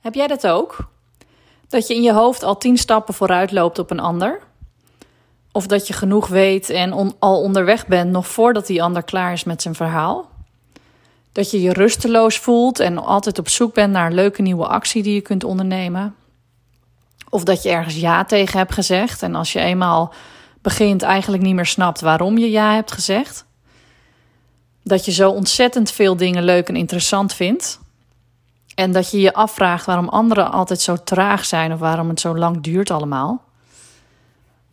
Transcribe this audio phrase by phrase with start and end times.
[0.00, 0.76] Heb jij dat ook?
[1.68, 4.40] Dat je in je hoofd al tien stappen vooruit loopt op een ander?
[5.52, 9.44] Of dat je genoeg weet en al onderweg bent nog voordat die ander klaar is
[9.44, 10.30] met zijn verhaal?
[11.32, 15.02] Dat je je rusteloos voelt en altijd op zoek bent naar een leuke nieuwe actie
[15.02, 16.14] die je kunt ondernemen?
[17.28, 20.12] Of dat je ergens ja tegen hebt gezegd en als je eenmaal
[20.62, 23.44] begint eigenlijk niet meer snapt waarom je ja hebt gezegd?
[24.82, 27.80] Dat je zo ontzettend veel dingen leuk en interessant vindt.
[28.80, 32.36] En dat je je afvraagt waarom anderen altijd zo traag zijn of waarom het zo
[32.36, 33.42] lang duurt allemaal.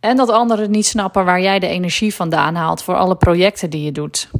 [0.00, 3.84] En dat anderen niet snappen waar jij de energie vandaan haalt voor alle projecten die
[3.84, 4.30] je doet.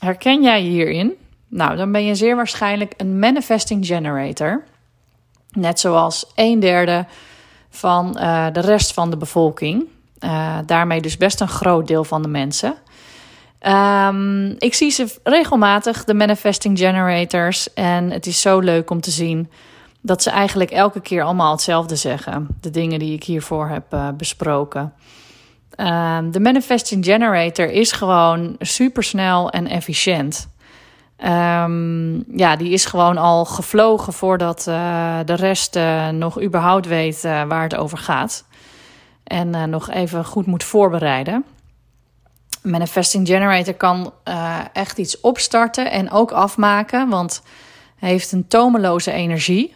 [0.00, 1.12] Herken jij je hierin?
[1.48, 4.64] Nou, dan ben je zeer waarschijnlijk een manifesting generator.
[5.50, 7.06] Net zoals een derde
[7.70, 9.84] van uh, de rest van de bevolking.
[10.20, 12.74] Uh, daarmee dus best een groot deel van de mensen.
[13.66, 17.72] Um, ik zie ze regelmatig, de manifesting generators.
[17.72, 19.50] En het is zo leuk om te zien
[20.00, 22.48] dat ze eigenlijk elke keer allemaal hetzelfde zeggen.
[22.60, 24.92] De dingen die ik hiervoor heb uh, besproken.
[25.76, 30.48] Um, de manifesting generator is gewoon supersnel en efficiënt.
[31.24, 37.22] Um, ja, die is gewoon al gevlogen voordat uh, de rest uh, nog überhaupt weet
[37.22, 38.44] waar het over gaat.
[39.24, 41.44] En nog even goed moet voorbereiden.
[42.62, 47.42] Manifesting Generator kan uh, echt iets opstarten en ook afmaken, want
[47.96, 49.74] hij heeft een tomeloze energie.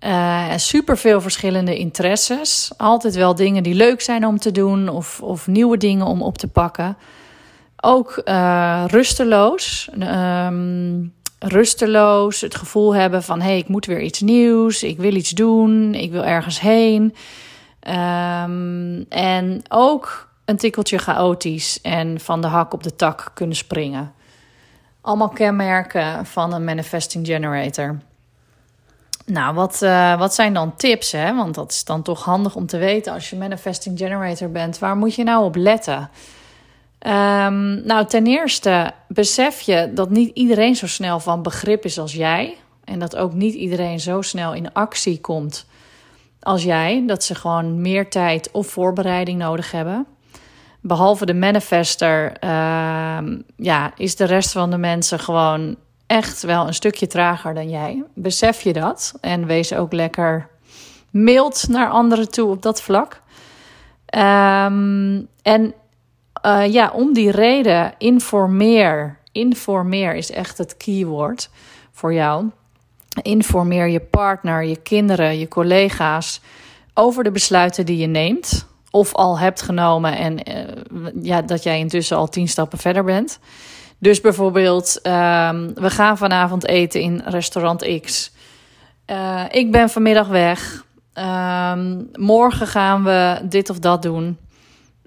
[0.00, 2.72] Uh, super veel verschillende interesses.
[2.76, 6.38] Altijd wel dingen die leuk zijn om te doen of, of nieuwe dingen om op
[6.38, 6.96] te pakken.
[7.80, 9.88] Ook uh, rusteloos.
[9.98, 12.40] Um, rusteloos.
[12.40, 14.82] Het gevoel hebben van: hé, hey, ik moet weer iets nieuws.
[14.82, 15.94] Ik wil iets doen.
[15.94, 17.14] Ik wil ergens heen.
[18.42, 24.12] Um, en ook een tikkeltje chaotisch en van de hak op de tak kunnen springen.
[25.00, 27.98] Allemaal kenmerken van een manifesting generator.
[29.26, 31.12] Nou, wat, uh, wat zijn dan tips?
[31.12, 31.34] Hè?
[31.34, 34.78] Want dat is dan toch handig om te weten als je manifesting generator bent.
[34.78, 36.10] Waar moet je nou op letten?
[37.06, 42.12] Um, nou, ten eerste besef je dat niet iedereen zo snel van begrip is als
[42.12, 42.56] jij.
[42.84, 45.66] En dat ook niet iedereen zo snel in actie komt
[46.40, 47.02] als jij.
[47.06, 50.06] Dat ze gewoon meer tijd of voorbereiding nodig hebben
[50.82, 53.18] behalve de manifester, uh,
[53.56, 55.76] ja, is de rest van de mensen gewoon
[56.06, 58.04] echt wel een stukje trager dan jij.
[58.14, 60.48] Besef je dat en wees ook lekker
[61.10, 63.20] mild naar anderen toe op dat vlak.
[64.16, 65.74] Um, en
[66.46, 69.18] uh, ja, om die reden informeer.
[69.32, 71.50] Informeer is echt het keyword
[71.92, 72.50] voor jou.
[73.22, 76.40] Informeer je partner, je kinderen, je collega's
[76.94, 81.78] over de besluiten die je neemt of al hebt genomen en uh, ja, dat jij
[81.78, 83.38] intussen al tien stappen verder bent.
[83.98, 88.32] Dus bijvoorbeeld, um, we gaan vanavond eten in restaurant X.
[89.06, 90.84] Uh, ik ben vanmiddag weg.
[91.14, 94.38] Um, morgen gaan we dit of dat doen.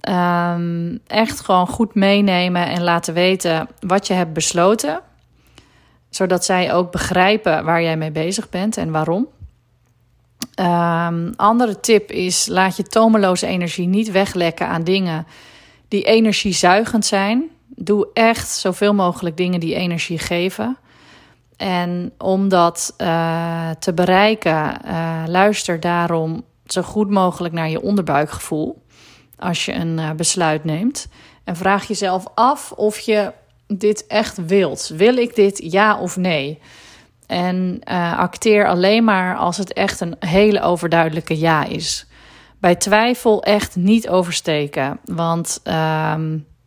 [0.10, 5.02] Um, echt gewoon goed meenemen en laten weten wat je hebt besloten.
[6.10, 9.28] Zodat zij ook begrijpen waar jij mee bezig bent en waarom.
[10.60, 15.28] Um, andere tip is: laat je tomeloze energie niet weglekken aan dingen
[15.88, 17.50] die energiezuigend zijn.
[17.68, 20.78] Doe echt zoveel mogelijk dingen die energie geven.
[21.58, 28.84] En om dat uh, te bereiken, uh, luister daarom zo goed mogelijk naar je onderbuikgevoel
[29.38, 31.08] als je een uh, besluit neemt.
[31.44, 33.32] En vraag jezelf af of je
[33.68, 34.92] dit echt wilt.
[34.96, 36.60] Wil ik dit ja of nee?
[37.28, 42.06] En uh, acteer alleen maar als het echt een hele overduidelijke ja is.
[42.60, 45.00] Bij twijfel echt niet oversteken.
[45.06, 46.16] Want uh,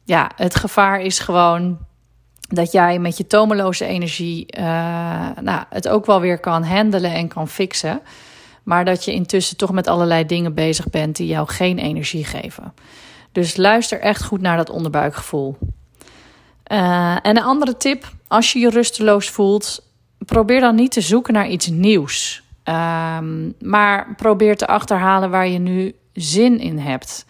[0.05, 1.79] ja, het gevaar is gewoon
[2.49, 4.65] dat jij met je tomeloze energie uh,
[5.41, 8.01] nou, het ook wel weer kan handelen en kan fixen.
[8.63, 12.75] Maar dat je intussen toch met allerlei dingen bezig bent die jou geen energie geven.
[13.33, 15.57] Dus luister echt goed naar dat onderbuikgevoel.
[16.73, 19.88] Uh, en een andere tip, als je je rusteloos voelt,
[20.27, 22.43] probeer dan niet te zoeken naar iets nieuws.
[22.65, 27.27] Um, maar probeer te achterhalen waar je nu zin in hebt.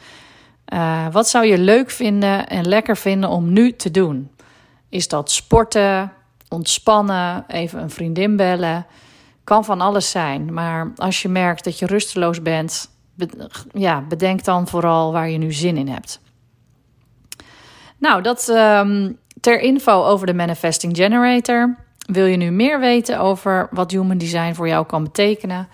[0.72, 4.30] Uh, wat zou je leuk vinden en lekker vinden om nu te doen?
[4.88, 6.12] Is dat sporten,
[6.48, 8.86] ontspannen, even een vriendin bellen?
[9.44, 10.52] Kan van alles zijn.
[10.52, 12.90] Maar als je merkt dat je rusteloos bent,
[13.72, 16.20] ja, bedenk dan vooral waar je nu zin in hebt.
[17.98, 21.76] Nou, dat um, ter info over de Manifesting Generator.
[22.08, 25.68] Wil je nu meer weten over wat Human Design voor jou kan betekenen?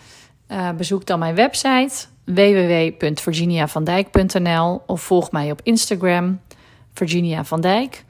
[0.48, 6.40] Uh, bezoek dan mijn website www.virginiavandijk.nl of volg mij op Instagram
[6.94, 8.04] Virginia van Dijk.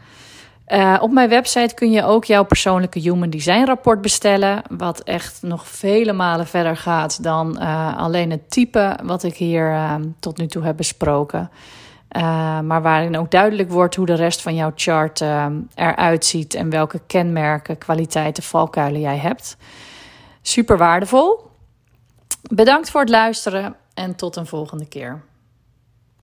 [0.68, 4.62] Uh, op mijn website kun je ook jouw persoonlijke Human Design rapport bestellen.
[4.70, 10.00] Wat echt nog vele malen verder gaat dan uh, alleen het type wat ik hier
[10.20, 11.50] tot nu toe heb besproken.
[12.62, 15.20] Maar waarin ook duidelijk wordt hoe de rest van jouw chart
[15.74, 19.56] eruit ziet en welke kenmerken, kwaliteiten, valkuilen jij hebt.
[20.42, 21.50] Super waardevol.
[22.50, 25.22] Bedankt voor het luisteren en tot een volgende keer.